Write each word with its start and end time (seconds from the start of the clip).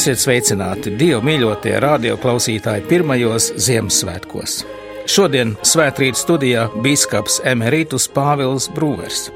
Esiet 0.00 0.16
sveicināti 0.16 0.94
Dieva 0.96 1.18
mīļotie 1.20 1.74
radioklausītāji 1.84 2.86
pirmajos 2.88 3.50
Ziemassvētkos. 3.60 4.54
Šodien 5.04 5.50
svētkrīt 5.60 6.16
studijā 6.16 6.62
biskups 6.80 7.34
Emerītus 7.44 8.06
Pāvils 8.14 8.70
Brūvers. 8.72 9.26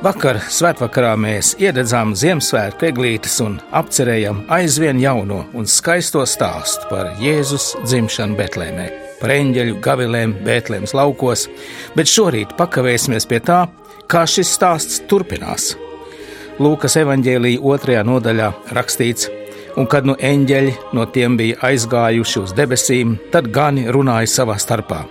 Vakar 0.00 0.38
svētvakarā 0.48 1.10
mēs 1.20 1.50
iededzām 1.60 2.14
Ziemassvētku 2.16 2.88
eglītes 2.88 3.34
un 3.44 3.58
apcerējam 3.76 4.40
aizvien 4.56 5.02
jauno 5.02 5.42
un 5.52 5.68
skaisto 5.68 6.24
stāstu 6.24 6.88
par 6.88 7.10
Jēzus 7.20 7.74
dzimšanu 7.82 8.40
Betlēmē, 8.40 8.86
par 9.20 9.34
eņģeļu 9.36 9.82
gavilēm 9.84 10.32
Betlēmas 10.48 10.96
laukos, 10.96 11.44
bet 11.92 12.08
šorīt 12.08 12.56
pakavēsimies 12.56 13.28
pie 13.28 13.44
tā, 13.44 13.66
kā 14.08 14.24
šis 14.24 14.54
stāsts 14.56 15.04
turpinās. 15.12 15.74
Lūkas 16.56 16.96
evanģēlīja 17.04 17.60
otrajā 17.68 18.00
nodaļā 18.08 18.48
rakstīts, 18.74 19.28
un 19.78 19.86
kad 19.86 20.06
nu 20.08 20.16
eņģeļi 20.18 20.74
no 20.96 21.06
tiem 21.14 21.36
bija 21.38 21.58
aizgājuši 21.70 22.42
uz 22.42 22.54
debesīm, 22.58 23.16
tad 23.32 23.50
gani 23.54 23.86
runāja 23.94 24.30
savā 24.32 24.58
starpā. 24.60 25.04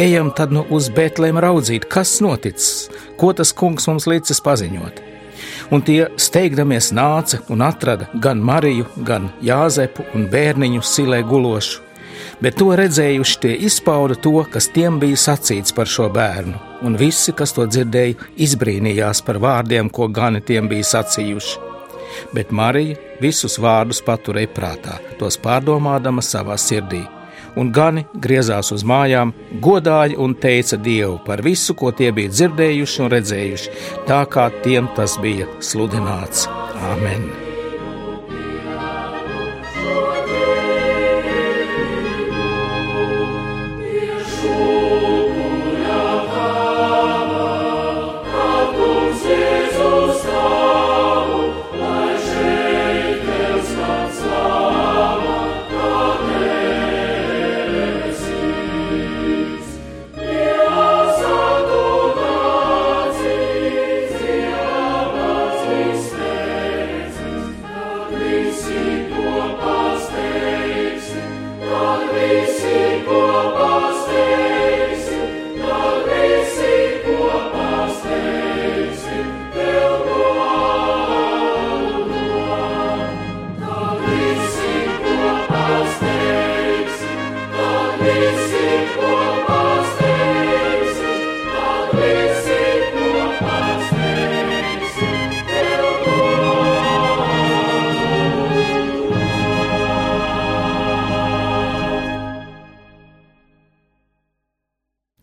Ejam 0.00 0.30
tad 0.36 0.52
nu 0.54 0.64
uz 0.72 0.88
Betlēm 0.96 1.40
raudzīt, 1.42 1.86
kas 1.90 2.20
noticis, 2.24 2.88
ko 3.20 3.32
tas 3.36 3.52
kungs 3.56 3.88
mums 3.88 4.06
licis 4.08 4.40
paziņot. 4.44 5.06
Un 5.72 5.84
tie 5.86 6.06
steigdamies 6.20 6.90
nāca 6.96 7.40
un 7.52 7.62
atrada 7.64 8.08
gan 8.14 8.40
Mariju, 8.44 8.88
gan 9.06 9.30
Jāzepu 9.44 10.06
un 10.16 10.26
bērniņu 10.32 10.82
silē 10.84 11.22
gulošu. 11.28 11.86
Bet 12.40 12.56
to 12.60 12.70
redzējuši, 12.76 13.38
tie 13.40 13.54
izpauda 13.68 14.16
to, 14.16 14.34
kas 14.52 14.68
tiem 14.72 14.98
bija 15.00 15.16
sacīts 15.20 15.74
par 15.76 15.88
šo 15.88 16.08
bērnu, 16.12 16.56
un 16.84 16.96
visi, 17.00 17.32
kas 17.36 17.52
to 17.56 17.68
dzirdēja, 17.68 18.16
izbrīnījās 18.48 19.24
par 19.24 19.40
vārdiem, 19.40 19.92
ko 19.92 20.08
gani 20.08 20.44
tiem 20.44 20.68
bija 20.68 20.88
sacījuši 20.94 21.69
bet 22.34 22.52
Marija 22.52 22.98
visus 23.20 23.58
vārdus 23.60 24.02
paturēja 24.06 24.52
prātā, 24.56 24.98
tos 25.18 25.38
pārdomādama 25.40 26.24
savā 26.24 26.58
sirdī. 26.60 27.02
Un 27.58 27.72
gani 27.74 28.04
griezās 28.14 28.70
uz 28.70 28.84
mājām, 28.86 29.32
godāja 29.64 30.18
un 30.22 30.36
teica 30.38 30.78
Dievu 30.78 31.18
par 31.26 31.42
visu, 31.42 31.74
ko 31.74 31.90
tie 31.90 32.12
bija 32.14 32.30
dzirdējuši 32.30 33.04
un 33.04 33.12
redzējuši, 33.16 33.76
tā 34.06 34.22
kā 34.30 34.48
tiem 34.62 34.90
tas 34.96 35.18
bija 35.22 35.50
sludināts. 35.58 36.46
Āmen! 36.94 37.49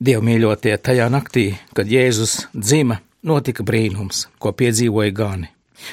Dievmīļotie, 0.07 0.71
tajā 0.79 1.09
naktī, 1.11 1.57
kad 1.75 1.89
Jēzus 1.91 2.45
dzima, 2.55 3.01
notika 3.27 3.65
brīnums, 3.67 4.27
ko 4.39 4.53
piedzīvoja 4.55 5.11
gani. 5.11 5.49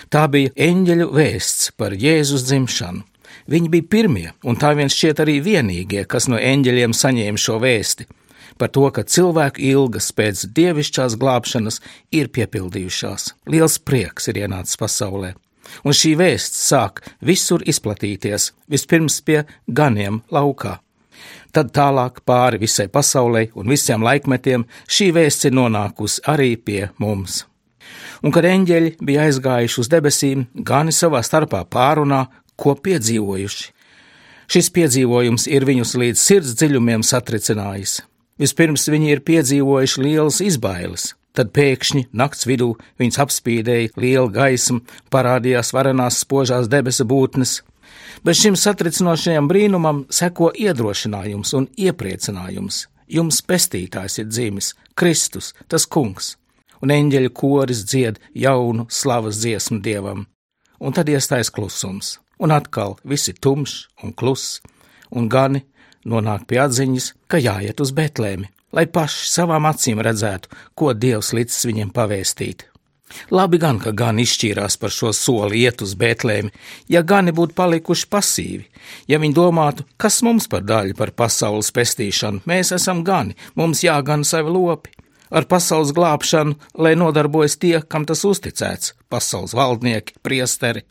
Tā 0.06 0.28
bija 0.30 0.52
eņģeļu 0.54 1.08
vēsts 1.16 1.72
par 1.74 1.96
Jēzus 1.98 2.44
dzimšanu. 2.46 3.02
Viņi 3.50 3.70
bija 3.72 3.88
pirmie, 3.90 4.28
un 4.46 4.54
tā 4.60 4.70
viens 4.78 4.94
šķiet 4.94 5.22
arī 5.24 5.40
vienīgie, 5.42 6.04
kas 6.06 6.28
no 6.30 6.38
eņģeļiem 6.38 6.94
saņēma 6.94 7.42
šo 7.42 7.58
vēsti 7.64 8.06
par 8.54 8.70
to, 8.70 8.86
ka 8.94 9.02
cilvēku 9.02 9.64
ilgas 9.66 10.12
pēc 10.14 10.44
dievišķās 10.54 11.18
glābšanas 11.18 11.80
ir 12.14 12.30
piepildījušās. 12.30 13.32
Liels 13.50 13.80
prieks 13.82 14.30
ir 14.30 14.38
ienācis 14.44 14.78
pasaulē, 14.78 15.32
un 15.82 15.96
šī 15.96 16.14
vēsts 16.22 16.68
sāk 16.70 17.02
visur 17.18 17.66
izplatīties, 17.66 18.52
vispirms 18.70 19.18
pie 19.26 19.42
ganiem 19.66 20.22
laukā. 20.30 20.78
Tad 21.54 21.72
tālāk 21.76 22.22
pāri 22.26 22.60
visai 22.62 22.88
pasaulē 22.90 23.48
un 23.54 23.70
visiem 23.70 24.02
laikmetiem 24.02 24.66
šī 24.86 25.10
vēsts 25.14 25.50
ir 25.50 25.56
nonākusi 25.56 26.24
arī 26.30 26.54
pie 26.56 26.88
mums. 26.98 27.44
Un 28.24 28.32
kad 28.32 28.46
eņģeļi 28.48 28.96
bija 29.04 29.26
aizgājuši 29.28 29.80
uz 29.82 29.90
debesīm, 29.92 30.46
gani 30.54 30.92
savā 30.94 31.20
starpā 31.26 31.62
pārunā, 31.68 32.24
ko 32.56 32.74
piedzīvojuši. 32.80 33.70
Šis 34.50 34.70
piedzīvojums 34.76 35.46
ir 35.50 35.64
viņus 35.68 35.94
līdz 36.00 36.20
sirds 36.20 36.54
dziļumiem 36.58 37.04
satricinājis. 37.06 38.02
Vispirms 38.40 38.88
viņi 38.90 39.12
ir 39.14 39.22
piedzīvojuši 39.24 40.02
lielas 40.04 40.40
izbailes, 40.44 41.12
tad 41.36 41.52
pēkšņi 41.54 42.08
nakts 42.18 42.48
vidū 42.48 42.72
viņus 43.00 43.20
apspīdēja 43.24 43.92
liela 44.00 44.30
gaisma, 44.32 44.82
parādījās 45.14 45.72
varenās 45.76 46.18
spožās 46.24 46.68
debesu 46.70 47.06
būtnes, 47.08 47.60
Bet 48.22 48.38
šim 48.38 48.56
satricinošajam 48.56 49.48
brīnumam 49.50 50.04
seko 50.12 50.50
iedrošinājums 50.54 51.54
un 51.58 51.68
iepriecinājums. 51.76 52.84
Jums 53.10 53.42
pestītājs 53.44 54.18
ir 54.22 54.30
dzimis, 54.30 54.72
Kristus, 54.96 55.52
tas 55.68 55.84
kungs, 55.84 56.36
un 56.80 56.92
eņģeļu 56.94 57.32
koris 57.36 57.84
dzied 57.84 58.20
jaunu 58.32 58.86
slavas 58.88 59.42
dziesmu 59.42 59.80
dievam. 59.84 60.24
Un 60.80 60.96
tad 60.96 61.08
iestājas 61.08 61.52
klusums, 61.52 62.18
un 62.40 62.54
atkal 62.54 62.96
viss 63.04 63.28
ir 63.28 63.38
tumšs 63.40 63.88
un 64.02 64.12
kluss, 64.12 64.60
un 65.10 65.28
gani 65.28 65.64
nonāk 66.04 66.48
pie 66.48 66.60
atziņas, 66.64 67.12
ka 67.28 67.40
jāiet 67.40 67.80
uz 67.80 67.92
Betlēmi, 67.96 68.50
lai 68.74 68.86
paši 68.90 69.28
savām 69.30 69.68
acīm 69.70 70.02
redzētu, 70.04 70.50
ko 70.74 70.92
Dievs 70.92 71.32
licis 71.36 71.64
viņiem 71.68 71.92
pavēstīt. 71.94 72.68
Labi 73.30 73.58
gan, 73.60 73.78
ka 73.80 73.92
gan 73.92 74.18
izšķīrās 74.18 74.78
par 74.80 74.92
šo 74.92 75.12
soli 75.16 75.62
iet 75.64 75.82
uz 75.84 75.92
Bētlēmi, 76.00 76.50
ja 76.88 77.02
gani 77.04 77.34
būtu 77.36 77.54
palikuši 77.56 78.08
pasīvi, 78.10 78.64
ja 79.08 79.20
viņi 79.20 79.36
domātu, 79.36 79.84
kas 80.00 80.22
mums 80.24 80.48
par 80.50 80.64
daļu 80.64 80.96
par 80.98 81.12
pasaules 81.12 81.70
pestīšanu, 81.76 82.42
mēs 82.48 82.72
esam 82.76 83.04
gani, 83.04 83.36
mums 83.54 83.84
jāgana 83.84 84.24
savi 84.24 84.52
lopi. 84.56 84.90
Ar 85.34 85.46
pasaules 85.50 85.92
glābšanu, 85.96 86.54
lai 86.78 86.94
nodarbojas 86.94 87.56
tie, 87.58 87.80
kam 87.82 88.04
tas 88.06 88.24
uzticēts- 88.24 88.92
pasaules 89.12 89.54
valdnieki, 89.54 90.14
priesteri. 90.22 90.84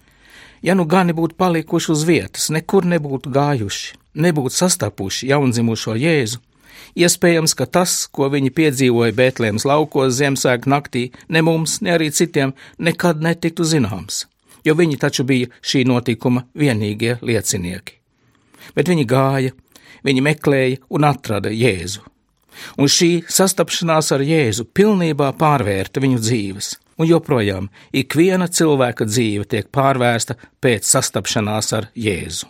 Ja 0.62 0.76
nu 0.76 0.86
gani 0.86 1.14
būtu 1.14 1.38
palikuši 1.38 1.92
uz 1.92 2.04
vietas, 2.04 2.50
nekur 2.50 2.84
nebūtu 2.84 3.32
gājuši, 3.32 3.96
nebūtu 4.16 4.52
sastapuši 4.52 5.28
jaundzimušo 5.28 5.96
Jēzu, 5.96 6.38
Iespējams, 7.00 7.56
ka 7.58 7.66
tas, 7.66 7.96
ko 8.14 8.30
viņi 8.34 8.54
piedzīvoja 8.54 9.16
Bētlēmas 9.18 9.66
laukos 9.70 10.18
Ziemassvētku 10.20 10.70
naktī, 10.70 11.04
ne 11.30 11.42
mums, 11.46 11.80
ne 11.82 11.96
arī 11.96 12.12
citiem 12.14 12.54
nekad 12.78 13.24
netiktu 13.24 13.66
zināms, 13.66 14.26
jo 14.66 14.78
viņi 14.78 15.00
taču 15.02 15.26
bija 15.28 15.50
šī 15.62 15.84
notikuma 15.90 16.46
vienīgie 16.54 17.18
liecinieki. 17.22 18.00
Bet 18.78 18.90
viņi 18.90 19.06
gāja, 19.10 19.54
viņi 20.06 20.26
meklēja 20.26 20.82
un 20.94 21.08
atrada 21.10 21.52
Jēzu. 21.54 22.04
Un 22.78 22.90
šī 22.92 23.24
sastapšanās 23.34 24.12
ar 24.14 24.22
Jēzu 24.22 24.68
pilnībā 24.78 25.32
pārvērta 25.40 26.02
viņu 26.04 26.22
dzīves, 26.22 26.74
un 27.02 27.10
joprojām 27.10 27.70
ikviena 27.98 28.48
cilvēka 28.48 29.08
dzīve 29.10 29.48
tiek 29.50 29.70
pārvērsta 29.74 30.38
pēc 30.62 30.90
sastapšanās 30.90 31.74
ar 31.80 31.90
Jēzu. 31.98 32.50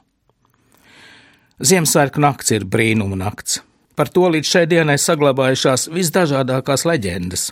Ziemassvētku 1.63 2.19
nakts 2.19 2.51
ir 2.51 2.65
brīnuma 2.67 3.15
nakts. 3.19 3.61
Par 3.95 4.09
to 4.09 4.29
līdz 4.33 4.49
šai 4.49 4.63
dienai 4.69 4.97
saglabājušās 5.01 5.89
visdažādākās 5.93 6.85
leģendas. 6.89 7.51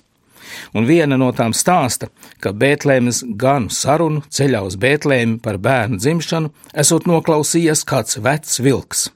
Un 0.75 0.88
viena 0.89 1.17
no 1.19 1.29
tām 1.35 1.53
stāsta, 1.55 2.09
ka 2.41 2.51
Bētlēmas 2.51 3.21
ganu 3.39 3.71
sarunu 3.71 4.23
ceļā 4.27 4.63
uz 4.67 4.75
Bētlēmi 4.81 5.39
par 5.43 5.61
bērnu 5.61 6.01
dzimšanu 6.01 6.51
esot 6.83 7.07
noklausījies 7.07 7.85
kāds 7.88 8.19
vecs 8.25 8.59
vilks. 8.63 9.07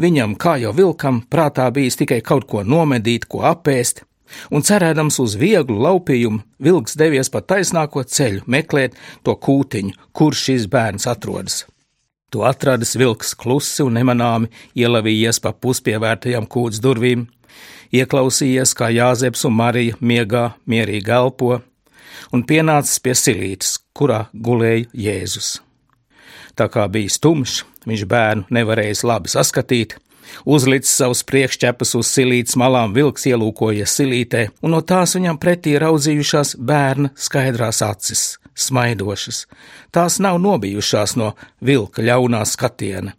Viņam, 0.00 0.34
kā 0.40 0.56
jau 0.62 0.72
vilkam, 0.76 1.22
prātā 1.30 1.68
bijis 1.74 1.98
tikai 2.00 2.20
kaut 2.24 2.48
ko 2.50 2.64
nomedīt, 2.64 3.28
ko 3.30 3.44
apēst, 3.48 4.02
un 4.50 4.64
cerēdams 4.66 5.20
uz 5.22 5.36
vieglu 5.40 5.78
laupījumu, 5.86 6.42
vilks 6.62 6.98
devies 6.98 7.32
pa 7.32 7.42
taisnāko 7.44 8.04
ceļu 8.04 8.44
meklēt 8.46 8.96
to 9.22 9.36
kūtiņu, 9.36 9.96
kur 10.12 10.36
šis 10.36 10.68
bērns 10.72 11.08
atrodas. 11.10 11.64
To 12.34 12.42
atradis 12.42 12.96
vilks 12.98 13.36
klusi 13.38 13.84
un 13.86 13.94
nemanāmi 13.94 14.50
ielavījies 14.74 15.38
pa 15.44 15.52
puspievērtajām 15.54 16.48
kūts 16.50 16.80
durvīm, 16.82 17.28
ieklausījies, 17.94 18.74
kā 18.74 18.90
Jāzeps 18.90 19.46
un 19.46 19.54
Marija 19.54 19.98
miegā 20.00 20.48
mierīgi 20.66 21.12
elpo, 21.14 21.60
un 22.34 22.42
pienācis 22.48 22.98
pie 23.02 23.14
silītes, 23.14 23.76
kurā 23.94 24.26
gulēja 24.32 24.88
Jēzus. 25.06 25.60
Tā 26.56 26.66
kā 26.72 26.86
bija 26.90 27.12
stumšs, 27.12 27.62
viņš 27.86 28.04
bērnu 28.10 28.50
nevarējis 28.56 29.04
labi 29.06 29.30
saskatīt, 29.30 29.94
uzlicis 30.48 30.96
savus 30.98 31.22
priekšķepus 31.28 31.94
uz 32.00 32.10
silītes 32.10 32.56
malām, 32.58 32.94
vilks 32.96 33.28
ielūkojies 33.30 33.98
silītē, 34.00 34.48
un 34.64 34.74
no 34.74 34.80
tās 34.82 35.14
viņam 35.18 35.38
pretī 35.38 35.76
raudzījušās 35.78 36.56
bērna 36.58 37.12
skaidrās 37.14 37.82
acis, 37.86 38.24
smaidošas. 38.56 39.44
Tās 39.94 40.18
nav 40.18 40.40
nobijušās 40.42 41.16
no 41.20 41.34
vilka 41.60 42.02
ļaunā 42.02 42.42
skatiena. 42.48 43.14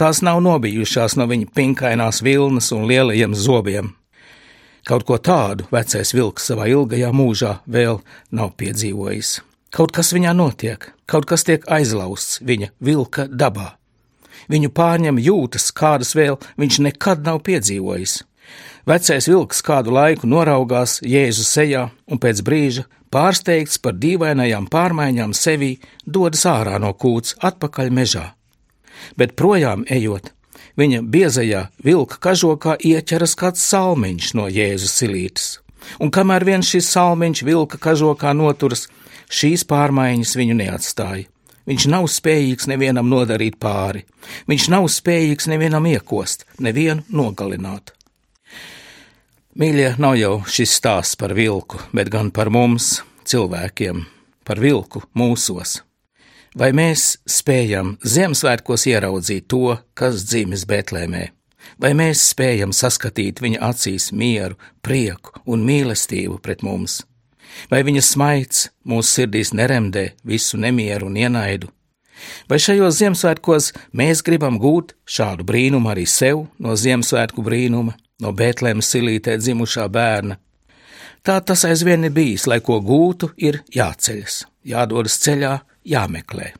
Tās 0.00 0.22
nav 0.24 0.40
nobijušās 0.40 1.16
no 1.20 1.26
viņa 1.28 1.50
pinkainās 1.54 2.22
vilnas 2.24 2.72
un 2.72 2.86
lielajiem 2.88 3.34
zobiem. 3.34 3.92
Kaut 4.86 5.02
ko 5.02 5.18
tādu 5.18 5.66
vecais 5.72 6.14
vilks 6.14 6.46
savā 6.46 6.68
ilgajā 6.70 7.10
mūžā 7.10 7.56
vēl 7.66 7.98
nav 8.30 8.54
piedzīvojis. 8.60 9.40
Kaut 9.74 9.90
kas 9.92 10.12
viņā 10.14 10.30
notiek, 10.38 10.92
kaut 11.10 11.26
kas 11.26 11.42
tiek 11.44 11.66
aizlausts 11.66 12.38
viņa 12.46 12.70
vilka 12.80 13.26
dabā. 13.26 13.74
Viņu 14.46 14.70
pārņem 14.70 15.18
jūtas, 15.18 15.72
kādas 15.74 16.14
vēl 16.14 16.38
viņš 16.60 16.78
nekad 16.86 17.26
nav 17.26 17.42
piedzīvojis. 17.48 18.20
Vecais 18.86 19.26
vilks 19.26 19.64
kādu 19.66 19.90
laiku 19.90 20.28
noraugās 20.30 21.00
Jēzus 21.02 21.50
sejā 21.50 21.88
un 22.06 22.22
pēc 22.22 22.44
brīža, 22.46 22.84
pārsteigts 23.12 23.80
par 23.82 23.96
dīvainajām 24.00 24.68
pārmaiņām 24.72 25.34
sevī, 25.36 25.76
dodas 26.06 26.46
ārā 26.50 26.80
no 26.82 26.92
kūts 26.92 27.36
atpakaļ 27.44 27.92
mežā. 27.98 28.26
Bet 29.16 29.36
projām 29.36 29.84
ejot, 29.90 30.32
viņa 30.80 31.02
biezajā 31.02 31.62
vilka 31.84 32.18
kažokā 32.28 32.76
ieķeras 32.80 33.36
kāds 33.38 33.64
salmiņš 33.70 34.32
no 34.38 34.48
Jēzus 34.52 34.96
silītes, 35.00 35.48
un 36.00 36.12
kamēr 36.12 36.46
viens 36.48 36.70
šis 36.72 36.90
salmiņš 36.92 37.44
vilka 37.46 37.80
kažokā 37.88 38.34
noturas, 38.36 38.86
šīs 39.28 39.66
pārmaiņas 39.68 40.36
viņu 40.38 40.60
neatstāja. 40.62 41.30
Viņš 41.66 41.88
nav 41.90 42.04
spējīgs 42.06 42.68
nevienam 42.70 43.08
nodarīt 43.10 43.56
pāri, 43.58 44.04
viņš 44.46 44.68
nav 44.70 44.86
spējīgs 44.86 45.48
nevienam 45.50 45.88
iekost, 45.90 46.46
nevienu 46.62 47.02
nogalināt. 47.10 47.95
Mīļie, 49.56 49.94
nav 49.96 50.18
jau 50.20 50.34
šis 50.52 50.74
stāsts 50.76 51.16
par 51.16 51.32
vilku, 51.32 51.78
bet 51.96 52.10
gan 52.12 52.28
par 52.28 52.50
mums, 52.52 52.98
cilvēkiem, 53.24 54.02
par 54.44 54.60
vilku 54.60 55.00
mūsos. 55.16 55.78
Vai 56.52 56.74
mēs 56.76 57.14
spējam 57.24 57.94
Ziemassvētkos 58.04 58.84
ieraudzīt 58.92 59.48
to, 59.48 59.78
kas 59.96 60.26
dzimis 60.28 60.66
Betlēmē? 60.68 61.24
Vai 61.80 61.94
mēs 61.96 62.26
spējam 62.34 62.76
saskatīt 62.76 63.40
viņa 63.40 63.64
acīs 63.70 64.10
mieru, 64.12 64.60
prieku 64.84 65.40
un 65.48 65.64
mīlestību 65.64 66.36
pret 66.44 66.60
mums? 66.60 67.00
Vai 67.72 67.80
viņa 67.80 68.04
smaids 68.04 68.66
mūsu 68.84 69.22
sirdīs 69.22 69.56
neremdē 69.56 70.10
visu 70.20 70.60
nemieru 70.60 71.08
un 71.08 71.16
ienaidu? 71.16 71.72
Vai 72.44 72.60
šajos 72.60 73.00
Ziemassvētkos 73.00 73.72
mēs 73.96 74.20
gribam 74.20 74.60
gūt 74.60 74.92
šādu 75.08 75.48
brīnumu 75.48 75.96
arī 75.96 76.04
sev 76.04 76.44
no 76.60 76.76
Ziemassvētku 76.76 77.40
brīnuma, 77.40 77.96
no 78.22 78.32
Bētlēmas 78.36 78.90
silītē 78.92 79.36
dzimušā 79.40 79.86
bērna? 79.92 80.38
Tā 81.26 81.40
tas 81.42 81.64
aizvien 81.66 82.06
ir 82.06 82.14
bijis, 82.14 82.46
lai 82.46 82.60
ko 82.62 82.78
gūtu, 82.78 83.32
ir 83.36 83.62
jāceļas, 83.74 84.44
jādodas 84.70 85.18
ceļā, 85.24 85.56
jāmeklē. 85.82 86.52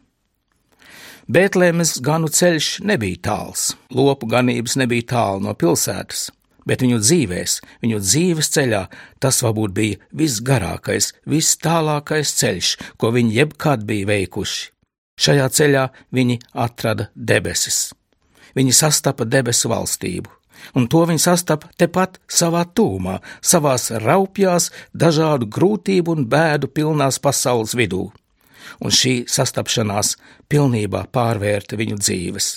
Bētlēmas 1.26 1.96
ganu 2.06 2.30
ceļš 2.30 2.66
nebija 2.86 3.18
tāls, 3.28 3.72
lopu 3.90 4.28
ganības 4.30 4.76
nebija 4.78 5.08
tālu 5.12 5.42
no 5.46 5.54
pilsētas, 5.58 6.28
bet 6.66 6.82
viņu 6.82 7.00
dzīvēs, 7.02 7.56
viņu 7.82 7.98
dzīves 8.02 8.50
ceļā 8.54 8.82
tas 9.22 9.40
varbūt 9.42 9.74
bija 9.74 9.98
visgarākais, 10.22 11.12
vistālākais 11.26 12.34
ceļš, 12.40 12.72
ko 12.98 13.10
viņi 13.14 13.38
jebkad 13.40 13.86
bija 13.86 14.10
veikuši. 14.12 14.70
Šajā 15.16 15.46
ceļā 15.58 15.84
viņi 16.12 16.40
atrada 16.52 17.08
debesis. 17.14 17.90
Viņi 18.56 18.74
sastapa 18.76 19.24
debesu 19.24 19.70
valstību, 19.72 20.30
un 20.74 20.88
to 20.92 21.04
viņi 21.08 21.22
sastapa 21.22 21.70
tepat 21.78 22.20
savā 22.28 22.64
tūmā, 22.66 23.18
savās 23.40 23.90
raupjās, 24.04 24.70
dažādu 24.94 25.48
grūtību 25.52 26.16
un 26.16 26.28
bēdu 26.30 26.70
pilnās 26.72 27.20
pasaules 27.22 27.76
vidū. 27.78 28.08
Un 28.82 28.92
šī 28.92 29.24
sastapšanās 29.30 30.16
pilnībā 30.50 31.06
pārvērta 31.14 31.78
viņu 31.78 32.00
dzīves 32.02 32.56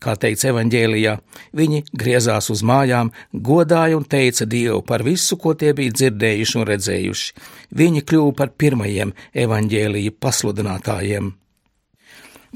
kā 0.00 0.16
teikts 0.16 0.46
evaņģēlijā, 0.48 1.14
viņi 1.56 1.82
griezās 1.92 2.50
uz 2.52 2.62
mājām, 2.66 3.12
godāja 3.32 3.98
un 3.98 4.06
teica 4.08 4.46
Dievu 4.48 4.80
par 4.86 5.04
visu, 5.06 5.36
ko 5.40 5.54
tie 5.54 5.74
bija 5.76 5.94
dzirdējuši 5.96 6.58
un 6.58 6.68
redzējuši. 6.70 7.34
Viņi 7.76 8.04
kļuva 8.08 8.36
par 8.38 8.54
pirmajiem 8.56 9.12
evaņģēlīja 9.44 10.16
pasludinātājiem. 10.20 11.32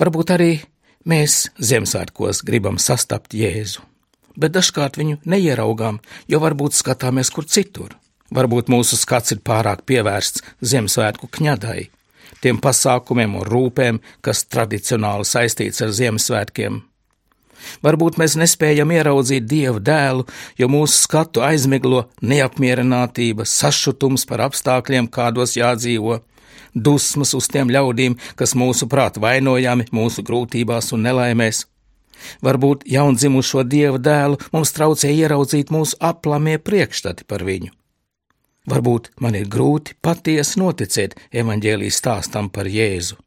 Varbūt 0.01 0.35
arī 0.35 0.53
mēs 1.11 1.51
Ziemassvētkos 1.61 2.43
gribam 2.49 2.81
sastapt 2.83 3.37
Jēzu, 3.37 3.85
bet 4.37 4.55
dažkārt 4.55 4.99
viņu 5.01 5.21
neieraugām, 5.29 6.01
jo 6.29 6.41
varbūt 6.43 6.77
skatāmies 6.77 7.31
kur 7.35 7.47
citur. 7.47 7.95
Varbūt 8.35 8.71
mūsu 8.73 8.97
skats 8.99 9.35
ir 9.35 9.43
pārāk 9.45 9.85
pievērsts 9.87 10.43
Ziemassvētku 10.65 11.29
kņadai, 11.37 11.91
tiem 12.43 12.59
pasākumiem 12.63 13.37
un 13.39 13.47
rūpēm, 13.47 14.01
kas 14.25 14.47
tradicionāli 14.49 15.29
saistīts 15.29 15.85
ar 15.85 15.93
Ziemassvētkiem. 15.95 16.83
Varbūt 17.85 18.19
mēs 18.21 18.35
nespējam 18.41 18.93
ieraudzīt 18.93 19.47
dievu 19.49 19.81
dēlu, 19.81 20.27
jo 20.59 20.69
mūsu 20.69 21.05
skatu 21.05 21.45
aizmiglo 21.45 22.05
neapmierinātība, 22.21 23.47
sašutums 23.49 24.27
par 24.29 24.45
apstākļiem, 24.49 25.09
kādos 25.13 25.57
jādzīvo, 25.57 26.19
dusmas 26.75 27.35
uz 27.39 27.49
tiem 27.49 27.71
ļaudīm, 27.73 28.19
kas 28.37 28.57
mūsuprāt 28.59 29.21
vainojami 29.23 29.89
mūsu 29.95 30.27
grūtībās 30.27 30.93
un 30.97 31.07
nelaimēs. 31.09 31.65
Varbūt 32.45 32.85
jaundzimušo 32.91 33.65
dievu 33.69 34.01
dēlu 34.03 34.41
mums 34.53 34.75
traucē 34.77 35.13
ieraudzīt 35.13 35.73
mūsu 35.75 35.99
aplamie 36.01 36.59
priekšstati 36.59 37.27
par 37.29 37.47
viņu. 37.47 37.73
Varbūt 38.71 39.11
man 39.21 39.37
ir 39.37 39.49
grūti 39.53 39.97
patiesi 40.01 40.61
noticēt 40.61 41.19
evaņģēlijas 41.37 42.01
stāstam 42.01 42.49
par 42.49 42.71
Jēzu. 42.71 43.19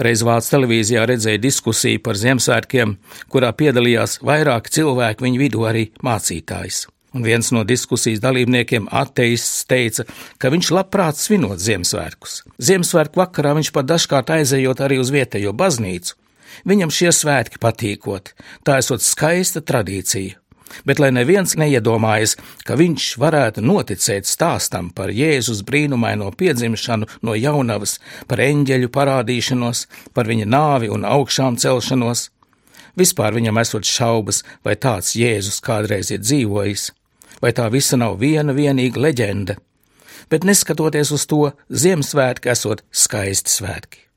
Reiz 0.00 0.22
Vācijas 0.24 0.54
televīzijā 0.54 1.02
redzēja 1.06 1.42
diskusiju 1.42 2.00
par 2.02 2.16
Ziemassvētkiem, 2.16 2.94
kurā 3.30 3.50
piedalījās 3.52 4.20
vairāki 4.24 4.72
cilvēki, 4.78 5.26
viņu 5.26 5.42
vidū 5.42 5.66
arī 5.68 5.90
mācītājs. 6.06 6.86
Un 7.12 7.26
viens 7.26 7.50
no 7.50 7.64
diskusijas 7.66 8.22
dalībniekiem, 8.22 8.86
ateists, 8.94 9.66
teica, 9.70 10.06
ka 10.38 10.50
viņš 10.54 10.70
labprāt 10.76 11.18
svinot 11.18 11.60
Ziemassvētkus. 11.62 12.44
Ziemassvētku 12.62 13.20
vakarā 13.20 13.56
viņš 13.58 13.72
pat 13.74 13.90
dažkārt 13.90 14.30
aizejot 14.38 14.80
arī 14.86 15.00
uz 15.02 15.10
vietējo 15.14 15.52
baznīcu. 15.52 16.16
Viņam 16.68 16.92
šie 16.92 17.10
svētki 17.14 17.60
patīkot, 17.60 18.34
tā 18.66 18.78
esot 18.82 19.02
skaista 19.04 19.62
tradīcija, 19.64 20.36
bet 20.84 21.00
lai 21.02 21.10
neviens 21.14 21.56
neiedomājas, 21.58 22.36
ka 22.66 22.76
viņš 22.78 23.06
varētu 23.20 23.64
noticēt 23.64 24.28
stāstam 24.28 24.90
par 24.94 25.12
Jēzus 25.14 25.62
brīnumaino 25.66 26.30
piedzimšanu 26.36 27.08
no 27.26 27.36
jaunavas, 27.38 27.98
par 28.28 28.42
eņģeļu 28.44 28.90
parādīšanos, 28.94 29.86
par 30.14 30.30
viņa 30.30 30.50
nāvi 30.50 30.92
un 30.92 31.06
augšām 31.08 31.58
celšanos. 31.60 32.28
Vispār 32.98 33.36
viņam 33.36 33.60
esot 33.62 33.86
šaubas, 33.86 34.42
vai 34.66 34.76
tāds 34.76 35.14
Jēzus 35.16 35.62
kādreiz 35.64 36.10
ir 36.10 36.22
dzīvojis, 36.24 36.90
vai 37.40 37.54
tā 37.56 37.70
visa 37.72 37.96
nav 38.00 38.18
viena 38.20 38.52
vienīga 38.56 39.00
leģenda. 39.00 39.56
Bet 40.30 40.46
neskatoties 40.46 41.10
uz 41.14 41.26
to, 41.26 41.42
Ziemassvētki 41.70 42.52
esot 42.52 42.84
skaisti 42.92 43.50
svētki. 43.50 44.09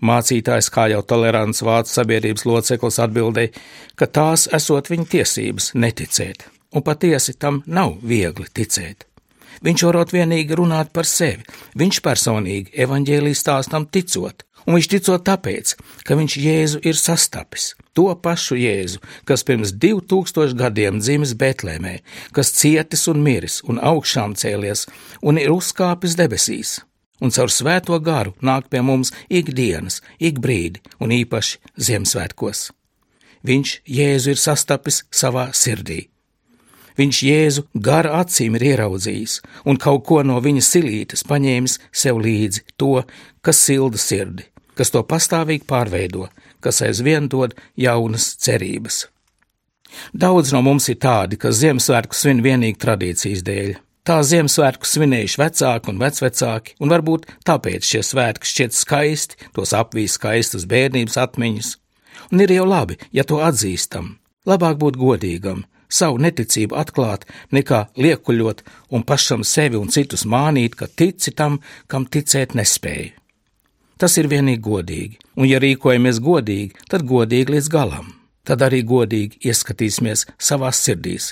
Mācītājs, 0.00 0.70
kā 0.72 0.86
jau 0.92 1.02
tolerants 1.04 1.62
vācu 1.66 1.92
sabiedrības 1.92 2.46
loceklis, 2.48 3.00
atbildēja, 3.04 3.52
ka 3.98 4.08
tās 4.08 4.48
esot 4.56 4.90
viņa 4.90 5.06
tiesības 5.14 5.72
neticēt, 5.76 6.46
un 6.74 6.86
patiesi 6.86 7.36
tam 7.36 7.62
nav 7.66 7.98
viegli 8.02 8.48
ticēt. 8.48 9.06
Viņš 9.60 9.82
varot 9.84 10.14
vienīgi 10.14 10.56
runāt 10.56 10.92
par 10.96 11.08
sevi, 11.08 11.44
viņš 11.76 12.00
personīgi 12.04 12.78
evaņģēlijas 12.80 13.42
stāstam 13.44 13.84
ticot, 13.92 14.46
un 14.64 14.78
viņš 14.78 14.88
ticot 14.94 15.24
tāpēc, 15.26 15.74
ka 16.08 16.16
viņš 16.16 16.36
Jēzu 16.40 16.80
ir 16.88 16.96
sastapis, 16.96 17.74
to 17.92 18.08
pašu 18.24 18.56
Jēzu, 18.56 19.02
kas 19.28 19.44
pirms 19.44 19.74
2000 19.76 20.56
gadiem 20.56 21.00
dzimis 21.04 21.36
Betlēmē, 21.36 21.98
kas 22.32 22.54
cietis 22.56 23.04
un 23.12 23.20
miris 23.26 23.60
un 23.68 23.82
augšām 23.82 24.36
cēlies 24.40 24.86
un 25.20 25.42
ir 25.42 25.52
uzkāpis 25.52 26.16
debesīs 26.16 26.78
un 27.20 27.32
caur 27.34 27.52
svēto 27.52 27.98
garu 28.02 28.34
nāk 28.42 28.68
pie 28.72 28.82
mums 28.84 29.12
ikdienas, 29.28 30.00
ik 30.18 30.40
brīdi 30.40 30.82
un 31.00 31.12
īpaši 31.14 31.60
Ziemassvētkos. 31.76 32.70
Viņš 33.46 33.74
Jēzu 33.88 34.34
ir 34.34 34.40
sastapis 34.40 35.04
savā 35.10 35.50
sirdī. 35.56 36.08
Viņš 37.00 37.20
Jēzu 37.24 37.64
gara 37.74 38.18
acīm 38.20 38.58
ir 38.58 38.66
ieraudzījis 38.72 39.38
un 39.64 39.78
kaut 39.80 40.04
ko 40.08 40.20
no 40.26 40.40
viņa 40.44 40.64
silītes 40.66 41.24
paņēmis 41.24 41.78
sev 41.92 42.20
līdzi, 42.20 42.66
to, 42.76 43.00
kas 43.40 43.62
silda 43.64 44.00
sirdi, 44.00 44.44
kas 44.76 44.92
to 44.92 45.00
pastāvīgi 45.06 45.64
pārveido, 45.70 46.28
kas 46.60 46.82
aizvien 46.84 47.30
dod 47.32 47.56
jaunas 47.76 48.34
cerības. 48.44 49.06
Daudz 50.12 50.52
no 50.54 50.60
mums 50.62 50.88
ir 50.92 51.00
tādi, 51.02 51.38
kas 51.40 51.58
Ziemassvētku 51.62 52.14
svin 52.14 52.42
vienīgi 52.44 52.78
tradīcijas 52.78 53.42
dēļ. 53.46 53.78
Tā 54.10 54.16
Ziemassvētku 54.26 54.88
svinējuši 54.90 55.38
vecāki 55.38 55.92
un 55.92 56.00
vecvecāki, 56.02 56.72
un 56.82 56.90
varbūt 56.90 57.28
tāpēc 57.46 57.86
šie 57.86 58.00
svētki 58.02 58.48
šķiet 58.50 58.74
skaisti, 58.74 59.36
tos 59.54 59.70
apvīs 59.78 60.16
skaistas 60.18 60.64
bērnības 60.66 61.14
atmiņas. 61.22 61.68
Un 62.34 62.42
ir 62.42 62.50
jau 62.56 62.64
labi, 62.66 62.96
ja 63.14 63.22
to 63.22 63.38
atzīstam. 63.46 64.16
Labāk 64.50 64.80
būt 64.82 64.98
godīgam, 64.98 65.60
savu 65.86 66.18
neticību 66.24 66.74
atklāt, 66.80 67.22
nekā 67.54 67.84
liekuļot 67.94 68.64
un 68.90 69.04
pašam 69.06 69.44
sevi 69.46 69.78
un 69.78 69.94
citus 69.94 70.26
mānīt, 70.26 70.74
ka 70.74 70.88
tici 70.90 71.30
tam, 71.30 71.60
kam 71.86 72.08
ticēt 72.10 72.56
nespēju. 72.58 73.12
Tas 73.94 74.18
ir 74.18 74.26
vienīgi 74.32 74.64
godīgi, 74.64 75.20
un 75.38 75.46
ja 75.46 75.62
rīkojamies 75.62 76.18
godīgi, 76.18 76.82
tad 76.90 77.06
godīgi 77.06 77.54
līdz 77.54 77.70
galam. 77.70 78.10
Tad 78.42 78.66
arī 78.66 78.82
godīgi 78.82 79.38
ieskatīsimies 79.46 80.26
savās 80.34 80.82
sirdīs, 80.82 81.30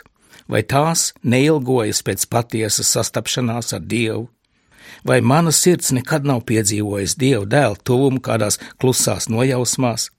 vai 0.49 0.63
tās 0.63 1.13
neilgojas 1.23 2.03
pēc 2.07 2.27
patiesas 2.33 2.91
sastapšanās 2.97 3.75
ar 3.77 3.85
Dievu, 3.85 4.29
vai 5.05 5.21
mana 5.21 5.53
sirds 5.53 5.93
nekad 5.93 6.27
nav 6.27 6.43
piedzīvojusi 6.49 7.19
Dieva 7.21 7.45
dēla 7.47 7.77
tuvumu 7.85 8.21
kādās 8.25 8.59
klusās 8.81 9.29
nojausmās, 9.29 10.11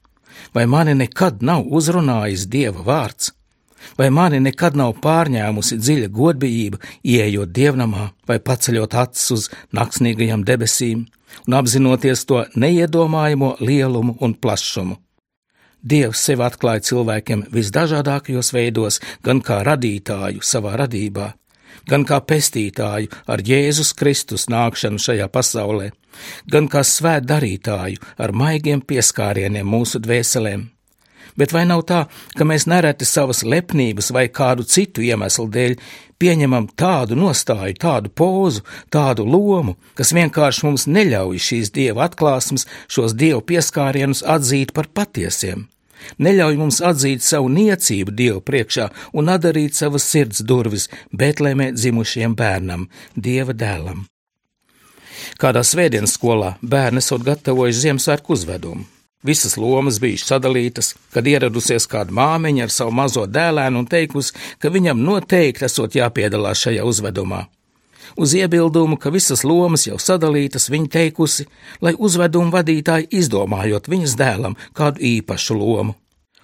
vai 0.53 0.65
mani 0.65 0.95
nekad 0.95 1.43
nav 1.43 1.65
uzrunājis 1.67 2.48
Dieva 2.48 2.86
vārds, 2.86 3.33
vai 3.98 4.09
mani 4.09 4.39
nekad 4.43 4.77
nav 4.79 4.95
pārņēmusi 5.03 5.79
dziļa 5.79 6.09
godbijība, 6.15 6.79
ieejot 7.03 7.51
dievnamā 7.55 8.09
vai 8.27 8.39
paceļot 8.39 8.95
acis 9.03 9.31
uz 9.36 9.50
naksnīgajām 9.75 10.45
debesīm, 10.48 11.05
un 11.48 11.59
apzinoties 11.59 12.25
to 12.29 12.43
neiedomājamo 12.55 13.55
lielumu 13.59 14.17
un 14.19 14.36
plašumu. 14.36 15.00
Dievs 15.83 16.24
sevi 16.27 16.43
atklāja 16.43 16.83
cilvēkiem 16.89 17.45
visdažādākajos 17.53 18.51
veidos, 18.55 19.00
gan 19.24 19.39
kā 19.41 19.62
radītāju 19.63 20.43
savā 20.43 20.75
radībā, 20.81 21.29
gan 21.88 22.03
kā 22.05 22.19
pestītāju 22.19 23.12
ar 23.27 23.43
Jēzus 23.45 23.93
Kristus 23.95 24.50
nākšanu 24.51 25.00
šajā 25.00 25.29
pasaulē, 25.31 25.91
gan 26.51 26.67
kā 26.67 26.83
svētdarītāju 26.83 28.03
ar 28.19 28.36
maigiem 28.36 28.83
pieskārieniem 28.83 29.67
mūsu 29.67 30.03
dvēselēm. 30.03 30.67
Bet 31.38 31.53
vai 31.55 31.65
nav 31.69 31.86
tā, 31.89 32.03
ka 32.38 32.48
mēs 32.48 32.67
nereti 32.69 33.07
savas 33.07 33.43
lepnības 33.43 34.12
vai 34.15 34.27
kādu 34.29 34.65
citu 34.65 35.03
iemeslu 35.05 35.48
dēļ 35.53 35.75
pieņemam 36.19 36.67
tādu 36.79 37.15
nostāju, 37.19 37.77
tādu 37.79 38.12
pozu, 38.12 38.65
tādu 38.91 39.25
lomu, 39.25 39.77
kas 39.95 40.13
vienkārši 40.15 40.65
mums 40.67 40.88
neļauj 40.89 41.41
šīs 41.48 41.74
dieva 41.75 42.09
atklāsmes, 42.09 42.67
šos 42.91 43.15
dievu 43.15 43.41
pieskārienus 43.45 44.25
atzīt 44.27 44.74
par 44.75 44.91
patiesiem? 44.93 45.67
Neļauj 46.19 46.57
mums 46.59 46.79
atzīt 46.86 47.24
savu 47.25 47.50
niecību 47.51 48.13
Dievu 48.15 48.43
priekšā 48.45 48.86
un 49.19 49.31
atdarīt 49.33 49.75
savas 49.75 50.05
sirds 50.07 50.43
durvis 50.48 50.88
Betlēmē 51.12 51.74
dzimušiem 51.75 52.38
bērnam, 52.39 52.88
Dieva 53.15 53.51
dēlam. 53.51 54.05
Kādā 55.39 55.63
svētdienas 55.67 56.15
skolā 56.15 56.53
bērni 56.62 57.03
esot 57.03 57.25
gatavojuši 57.27 57.83
Ziemassvētku 57.83 58.36
uzvedumu. 58.36 58.88
Visas 59.23 59.57
lomas 59.57 59.99
bijušas 59.99 60.29
sadalītas, 60.31 60.93
kad 61.11 61.27
ieradusies 61.27 61.89
kāda 61.91 62.15
māmiņa 62.15 62.63
ar 62.63 62.71
savu 62.71 62.93
mazo 62.95 63.25
dēlēnu 63.27 63.81
un 63.81 63.88
teikusi, 63.91 64.35
ka 64.63 64.71
viņam 64.71 65.01
noteikti 65.03 65.65
esot 65.67 65.97
jāpiedalās 65.99 66.61
šajā 66.63 66.85
uzvedumā. 66.88 67.41
Uz 68.15 68.33
iebildumu, 68.33 68.95
ka 68.97 69.11
visas 69.11 69.43
lomas 69.43 69.85
jau 69.88 69.99
sadalītas, 69.99 70.69
viņa 70.71 70.91
teikusi, 70.95 71.45
lai 71.83 71.93
uzvedumu 71.99 72.53
vadītāji 72.55 73.11
izdomājot 73.19 73.91
viņas 73.91 74.15
dēlam 74.19 74.55
kādu 74.73 75.03
īpašu 75.11 75.59
lomu. 75.59 75.97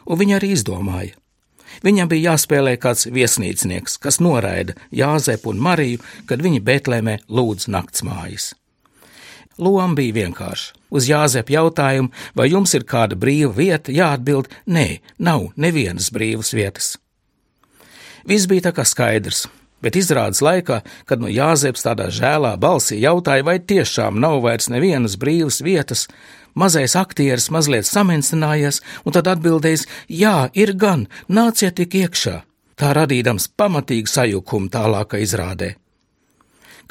Un 0.06 0.20
viņa 0.20 0.36
arī 0.38 0.52
izdomāja. 0.58 1.16
Viņam 1.84 2.12
bija 2.12 2.34
jāspēlē 2.34 2.76
kāds 2.80 3.08
viesnīcnieks, 3.12 3.98
kas 4.04 4.20
noraida 4.20 4.76
Jāzepu 4.92 5.52
un 5.52 5.64
Mariju, 5.64 6.04
kad 6.28 6.44
viņi 6.44 6.64
Betlēmē 6.64 7.18
lūdz 7.28 7.72
naktsmājas. 7.72 8.54
Loma 9.58 9.96
bija 9.96 10.14
vienkārša. 10.20 10.74
Uz 10.96 11.08
Jāzepa 11.10 11.54
jautājumu, 11.56 12.12
vai 12.36 12.50
jums 12.52 12.74
ir 12.76 12.86
kāda 12.88 13.18
brīva 13.20 13.54
vieta, 13.56 13.92
jāatbild: 13.92 14.50
nē, 14.68 15.02
nav 15.20 15.50
nevienas 15.56 16.12
brīvas 16.12 16.54
vietas. 16.56 16.96
Viss 18.28 18.50
bija 18.50 18.68
tā 18.68 18.74
kā 18.76 18.86
skaidrs, 18.88 19.46
bet 19.84 19.96
izrādes 20.00 20.42
laikā, 20.42 20.82
kad 21.06 21.22
no 21.22 21.30
Jāzeps 21.32 21.86
tādā 21.86 22.10
žēlā 22.10 22.56
balsī 22.60 23.00
jautāja, 23.04 23.46
vai 23.46 23.60
tiešām 23.60 24.20
nav 24.20 24.42
vairs 24.44 24.68
nevienas 24.74 25.16
brīvas 25.22 25.62
vietas, 25.64 26.08
mazais 26.56 26.96
aktieris 27.00 27.52
mazliet 27.54 27.88
samensinājies 27.88 28.82
un 29.06 29.16
tad 29.16 29.30
atbildējis: 29.36 29.88
Jā, 30.10 30.50
ir 30.54 30.76
gan, 30.76 31.08
nāciet 31.30 31.80
tik 31.80 31.96
iekšā, 32.02 32.42
tā 32.76 32.94
radīdams 32.98 33.52
pamatīgu 33.56 34.12
sajukumu 34.12 34.72
tālākai 34.74 35.24
izrādē. 35.24 35.76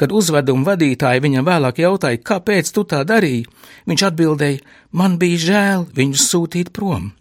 Kad 0.01 0.13
uzveduma 0.13 0.73
vadītāji 0.73 1.23
viņam 1.23 1.47
vēlāk 1.47 1.79
jautāja, 1.85 2.19
kāpēc 2.19 2.71
tu 2.75 2.83
tā 2.89 3.05
darīji, 3.07 3.47
viņš 3.87 4.07
atbildēja: 4.11 4.63
Man 4.93 5.19
bija 5.19 5.43
žēl 5.47 5.87
viņus 5.95 6.29
sūtīt 6.33 6.73
prom. 6.75 7.13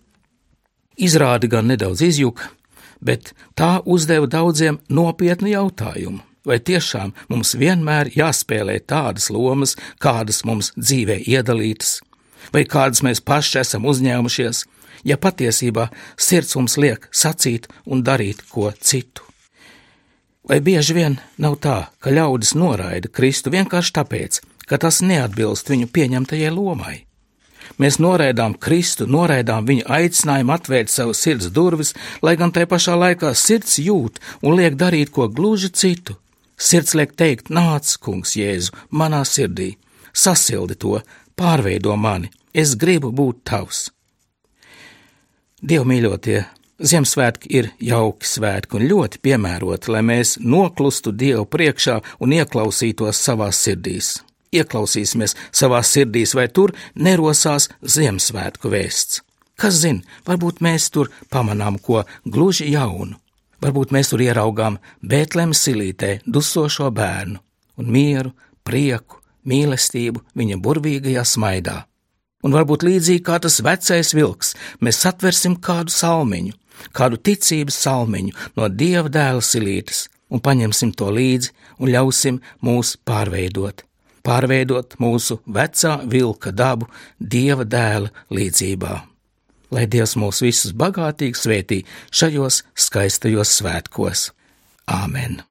Izrādi 0.98 1.50
gan 1.50 1.70
nedaudz 1.70 2.01
izjuka, 2.06 2.50
bet 3.01 3.34
tā 3.58 3.80
uzdeva 3.86 4.30
daudziem 4.30 4.80
nopietnu 4.89 5.53
jautājumu. 5.53 6.22
Vai 6.44 6.58
tiešām 6.60 7.13
mums 7.32 7.53
vienmēr 7.56 8.10
jāspēlē 8.18 8.82
tādas 8.84 9.30
lomas, 9.32 9.77
kādas 10.03 10.42
mums 10.44 10.74
dzīvē 10.75 11.22
iedalītas, 11.24 12.01
vai 12.51 12.65
kādas 12.68 13.00
mēs 13.06 13.24
paši 13.24 13.62
esam 13.62 13.88
uzņēmušies, 13.88 14.65
ja 15.08 15.15
patiesībā 15.15 15.88
sirds 16.20 16.58
mums 16.60 16.75
liek 16.77 17.08
sacīt 17.15 17.70
un 17.86 18.03
darīt 18.03 18.44
ko 18.51 18.74
citu? 18.75 19.33
Vai 20.50 20.59
bieži 20.59 20.93
vien 20.97 21.15
nav 21.39 21.55
tā, 21.63 21.77
ka 22.03 22.12
ļaudis 22.12 22.51
noraida 22.59 23.07
Kristu 23.07 23.51
vienkārši 23.53 23.93
tāpēc, 23.95 24.41
ka 24.67 24.79
tas 24.81 25.00
neatbilst 25.00 25.69
viņu 25.71 25.88
pieņemtajai 25.95 26.51
lomai? 26.51 26.97
Mēs 27.79 27.97
noraidām 28.03 28.53
Kristu, 28.59 29.07
noraidām 29.07 29.65
viņa 29.65 29.88
aicinājumu 29.97 30.53
atvērt 30.53 30.91
savas 30.91 31.21
sirds 31.23 31.47
durvis, 31.55 31.93
lai 32.21 32.35
gan 32.38 32.51
tajā 32.51 32.67
pašā 32.69 32.97
laikā 33.00 33.31
sirds 33.39 33.79
jūt 33.79 34.19
un 34.43 34.57
liek 34.59 34.75
darīt 34.75 35.13
ko 35.15 35.29
gluži 35.31 35.71
citu. 35.71 36.17
Sirds 36.59 36.93
liek 36.93 37.15
teikt: 37.17 37.50
Nāc, 37.50 37.95
kungs, 38.03 38.35
Jēzu, 38.38 38.75
manā 38.91 39.23
sirdī, 39.25 39.73
sasildi 40.13 40.75
to, 40.75 41.00
pārveido 41.39 41.95
mani, 41.97 42.29
es 42.53 42.75
gribu 42.75 43.12
būt 43.15 43.41
tavs. 43.47 43.88
Dievmīļotie, 45.63 46.43
Ziemassvētki 46.82 47.51
ir 47.53 47.68
jauki 47.77 48.25
svētki 48.25 48.80
un 48.80 48.88
ļoti 48.89 49.20
piemēroti, 49.22 49.92
lai 49.94 50.01
mēs 50.01 50.38
noklustu 50.42 51.13
Dievu 51.13 51.46
priekšā 51.46 52.00
un 52.25 52.34
ieklausītos 52.34 53.20
savās 53.22 53.60
sirdīs. 53.62 54.15
Ieklausīsimies 54.53 55.36
savās 55.53 55.94
sirdīs, 55.94 56.34
vai 56.34 56.48
tur 56.50 56.74
nerosās 56.96 57.70
Ziemassvētku 57.82 58.74
vēsts. 58.74 59.22
Kas 59.53 59.77
zina, 59.84 60.01
varbūt 60.25 60.63
mēs 60.65 60.89
tur 60.89 61.12
pamanām 61.30 61.77
ko 61.77 62.03
gluži 62.25 62.72
jaunu. 62.74 63.20
Varbūt 63.62 63.94
mēs 63.94 64.10
tur 64.12 64.25
ieraugām 64.25 64.80
Bētlēmas 65.06 65.62
silītē 65.63 66.18
dusošo 66.25 66.89
bērnu 66.92 67.39
un 67.77 67.89
mieru, 67.89 68.34
prieku, 68.65 69.22
mīlestību 69.46 70.24
viņa 70.38 70.58
burvīgajā 70.58 71.24
smaidā. 71.25 71.84
Un 72.44 72.51
varbūt 72.51 72.84
līdzīgi 72.84 73.24
kā 73.24 73.38
tas 73.39 73.62
vecais 73.63 74.12
vilks, 74.18 74.51
mēs 74.84 75.00
satversim 75.06 75.56
kādu 75.63 75.94
salmiņu, 75.96 76.58
kādu 76.96 77.20
ticības 77.22 77.77
salmiņu 77.86 78.36
no 78.58 78.70
dieva 78.70 79.12
dēla 79.12 79.44
silītes 79.44 80.08
un 80.34 80.42
paņemsim 80.44 80.94
to 80.98 81.12
līdzi 81.13 81.53
un 81.80 81.94
ļausim 81.94 82.42
mūs 82.65 82.96
pārveidot, 83.08 83.86
pārveidot 84.25 84.98
mūsu 85.03 85.39
vecā 85.46 86.00
vilka 86.10 86.51
dabu 86.51 86.89
dieva 87.20 87.65
dēla 87.65 88.12
līdzībā. 88.34 89.00
Lai 89.74 89.88
Dievs 89.89 90.13
mūs 90.22 90.44
visus 90.46 90.74
bagātīgi 90.77 91.39
svētī 91.39 91.80
šajos 92.13 92.62
skaistajos 92.77 93.58
svētkos. 93.58 94.27
Āmen! 94.86 95.42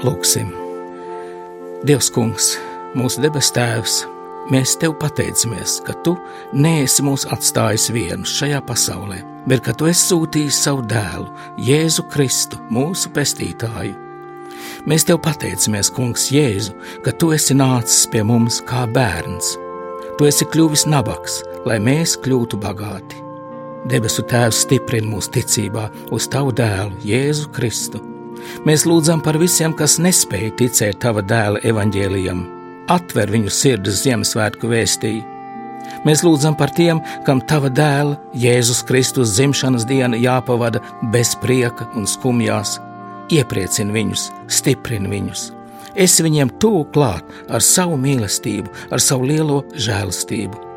Lūksim! 0.00 0.54
Dievs, 1.84 2.08
Kungs, 2.12 2.54
mūsu 2.96 3.20
debes 3.24 3.52
Tēvs, 3.56 4.02
Mēs 4.50 4.72
tev 4.80 4.96
pateicamies, 4.98 5.76
ka 5.86 5.92
tu 6.02 6.16
neesi 6.56 7.04
mūs 7.06 7.26
atstājis 7.30 7.90
vienus 7.94 8.32
šajā 8.40 8.58
pasaulē, 8.66 9.20
bet 9.46 9.62
ka 9.66 9.74
tu 9.76 9.86
esi 9.86 10.08
sūtījis 10.08 10.58
savu 10.64 10.82
dēlu, 10.90 11.28
Jēzu 11.62 12.06
Kristu, 12.10 12.58
mūsu 12.72 13.12
pestītāju. 13.14 13.94
Mēs 14.90 15.06
tev 15.06 15.20
pateicamies, 15.22 15.92
Kungs, 15.94 16.30
Jēzu, 16.34 16.74
ka 17.04 17.14
tu 17.14 17.30
esi 17.36 17.54
nācis 17.54 18.08
pie 18.10 18.24
mums 18.26 18.58
kā 18.66 18.86
bērns. 18.90 19.54
Tu 20.18 20.26
esi 20.26 20.48
kļuvis 20.50 20.88
nabaks, 20.90 21.42
lai 21.68 21.78
mēs 21.78 22.16
kļūtu 22.24 22.58
bagāti. 22.60 23.22
Debesu 23.86 24.26
Tēvs 24.26 24.64
stiprina 24.66 25.14
mūsu 25.14 25.36
ticībā 25.38 25.90
uz 26.10 26.26
Tavu 26.32 26.56
dēlu, 26.56 26.98
Jēzu 27.06 27.52
Kristu. 27.54 28.09
Mēs 28.68 28.86
lūdzam 28.88 29.24
par 29.24 29.40
visiem, 29.40 29.74
kas 29.76 29.98
nespēja 30.02 30.54
ticēt 30.60 31.02
Tava 31.02 31.22
dēla 31.24 31.62
evaņģēlijam 31.70 32.48
atver 32.90 33.30
viņu 33.30 33.52
sirdis 33.54 34.02
Ziemassvētku 34.04 34.70
vēstī. 34.70 35.20
Mēs 36.06 36.22
lūdzam 36.24 36.56
par 36.58 36.72
tiem, 36.74 37.00
kam 37.26 37.42
tava 37.50 37.70
dēla, 37.72 38.16
Jēzus 38.36 38.82
Kristus 38.88 39.34
dzimšanas 39.36 39.86
diena 39.88 40.18
jāpavada 40.18 40.82
bez 41.12 41.34
prieka 41.42 41.88
un 41.98 42.08
skumjās. 42.08 42.78
Iepriecini 43.30 43.94
viņus, 43.94 44.30
stiprini 44.50 45.10
viņus. 45.10 45.50
Es 45.94 46.16
viņiem 46.22 46.54
tuvu 46.62 46.86
klāt 46.94 47.26
ar 47.50 47.62
savu 47.62 47.98
mīlestību, 48.00 48.70
ar 48.94 49.02
savu 49.02 49.30
lielo 49.30 49.62
žēlastību. 49.74 50.69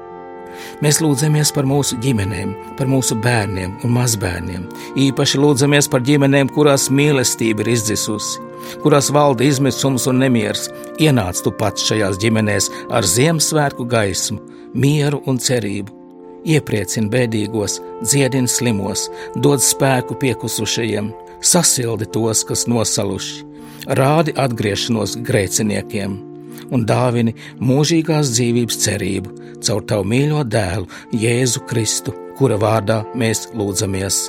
Mēs 0.84 1.00
lūdzamies 1.04 1.52
par 1.56 1.68
mūsu 1.70 1.98
ģimenēm, 2.04 2.54
par 2.78 2.90
mūsu 2.92 3.16
bērniem 3.24 3.76
un 3.86 3.94
mazbērniem. 3.96 4.66
Īpaši 5.00 5.40
lūdzamies 5.40 5.90
par 5.92 6.04
ģimenēm, 6.08 6.50
kurās 6.56 6.90
mīlestība 6.92 7.64
ir 7.64 7.74
izdzisusi, 7.76 8.42
kurās 8.84 9.12
valda 9.14 9.46
izmisums 9.48 10.08
un 10.12 10.20
nemieris. 10.24 10.70
Ienāc 11.04 11.40
tu 11.44 11.54
pats 11.56 11.86
šajās 11.88 12.20
ģimenēs 12.24 12.70
ar 12.92 13.08
Ziemassvētku 13.08 13.88
gaismu, 13.90 14.42
mieru 14.74 15.22
un 15.30 15.40
cerību. 15.40 16.00
Iepriecini 16.44 17.08
bēdīgos, 17.08 17.78
dziedini 18.04 18.52
slimos, 18.52 19.06
dod 19.40 19.64
spēku 19.64 20.18
piekusušajiem, 20.20 21.14
sasildi 21.40 22.10
tos, 22.12 22.44
kas 22.50 22.68
nosaluši, 22.68 23.48
rādi 23.96 24.36
atgriešanos 24.36 25.16
grēciniekiem 25.24 26.33
un 26.74 26.86
dāvini 26.90 27.36
mūžīgās 27.62 28.34
dzīvības 28.34 28.80
cerību 28.86 29.44
caur 29.64 29.84
tavu 29.88 30.08
mīļo 30.12 30.44
dēlu, 30.52 30.88
Jēzu 31.16 31.64
Kristu, 31.70 32.14
kura 32.38 32.58
vārdā 32.62 33.04
mēs 33.16 33.48
lūdzamies. 33.56 34.26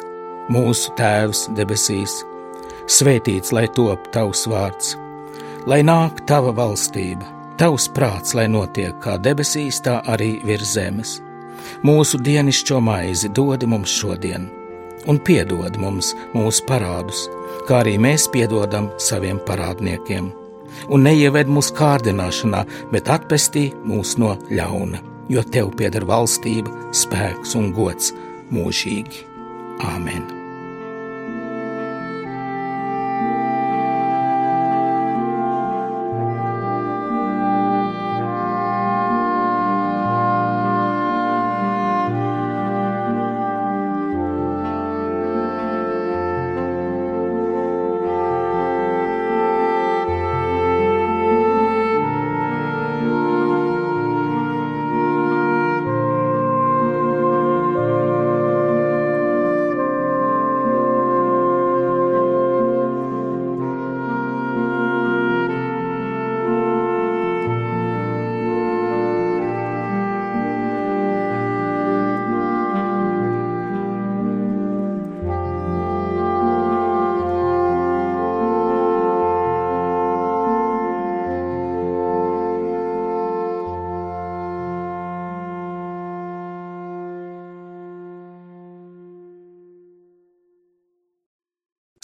Mūsu 0.53 0.93
Tēvs 0.99 1.47
debesīs, 1.57 2.19
svētīts 2.91 3.55
lai 3.57 3.65
top 3.77 4.11
tavs 4.13 4.45
vārds, 4.51 4.93
lai 5.71 5.81
nāk 5.87 6.21
tava 6.29 6.53
valstība, 6.57 7.25
tavs 7.61 7.89
prāts, 7.97 8.37
lai 8.37 8.45
notiek 8.53 8.99
kā 9.01 9.17
debesīs, 9.17 9.81
tā 9.81 10.03
arī 10.13 10.37
virs 10.45 10.77
zemes. 10.77 11.17
Mūsu 11.87 12.21
dienascho 12.21 12.83
maizi 12.85 13.33
dod 13.33 13.65
mums 13.65 13.97
šodien, 14.03 14.51
un 15.09 15.21
piedod 15.25 15.81
mums 15.81 16.13
mūsu 16.37 16.69
parādus, 16.69 17.25
kā 17.65 17.81
arī 17.81 17.97
mēs 17.97 18.29
piedodam 18.37 18.93
saviem 19.01 19.41
parādniekiem 19.49 20.44
un 20.89 21.05
neieved 21.07 21.51
mūsu 21.51 21.75
kārdināšanā, 21.79 22.65
bet 22.93 23.11
atpestī 23.13 23.71
mūs 23.87 24.17
no 24.21 24.37
ļauna, 24.51 25.03
jo 25.33 25.45
tev 25.57 25.75
pieder 25.79 26.07
valstība, 26.09 26.73
spēks 26.95 27.57
un 27.59 27.73
gods 27.77 28.15
mūžīgi. 28.55 29.29
Āmen! 29.85 30.44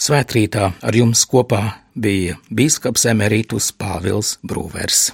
Svētrītā 0.01 0.71
ar 0.81 0.95
jums 0.97 1.21
kopā 1.29 1.61
bija 1.93 2.39
Bīskaps 2.49 3.05
Emerītus 3.11 3.69
Pāvils 3.77 4.39
Brūvers. 4.41 5.11